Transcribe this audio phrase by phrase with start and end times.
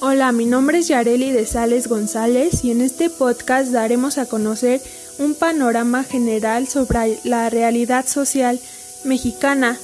[0.00, 4.82] Hola, mi nombre es Yareli de Sales González y en este podcast daremos a conocer
[5.18, 8.60] un panorama general sobre la realidad social
[9.04, 9.78] mexicana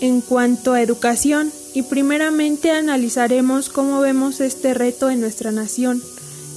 [0.00, 6.02] en cuanto a educación y primeramente analizaremos cómo vemos este reto en nuestra nación,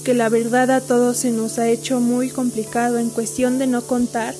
[0.02, 3.82] que la verdad a todos se nos ha hecho muy complicado en cuestión de no
[3.82, 4.34] contar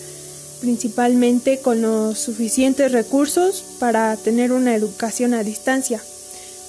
[0.62, 6.00] principalmente con los suficientes recursos para tener una educación a distancia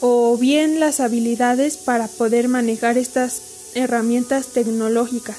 [0.01, 3.41] o bien las habilidades para poder manejar estas
[3.73, 5.37] herramientas tecnológicas.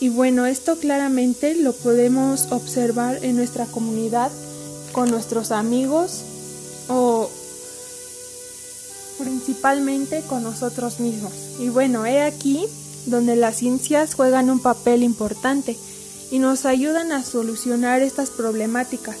[0.00, 4.30] Y bueno, esto claramente lo podemos observar en nuestra comunidad
[4.92, 6.22] con nuestros amigos
[6.88, 7.30] o
[9.18, 11.32] principalmente con nosotros mismos.
[11.58, 12.66] Y bueno, he aquí
[13.06, 15.76] donde las ciencias juegan un papel importante
[16.30, 19.16] y nos ayudan a solucionar estas problemáticas.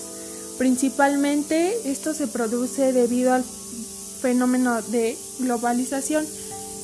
[0.58, 3.44] Principalmente esto se produce debido al
[4.16, 6.26] fenómeno de globalización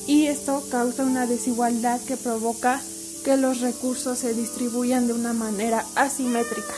[0.07, 2.81] y esto causa una desigualdad que provoca
[3.23, 6.73] que los recursos se distribuyan de una manera asimétrica.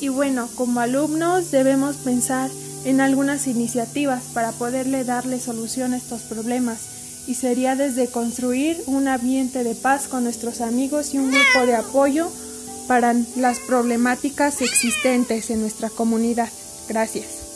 [0.00, 2.50] Y bueno, como alumnos debemos pensar
[2.84, 6.78] en algunas iniciativas para poderle darle solución a estos problemas
[7.26, 11.76] y sería desde construir un ambiente de paz con nuestros amigos y un grupo de
[11.76, 12.30] apoyo
[12.86, 16.48] para las problemáticas existentes en nuestra comunidad.
[16.88, 17.47] Gracias.